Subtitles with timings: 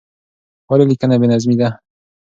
[0.69, 1.69] ولې لیکنه بې نظمې ده؟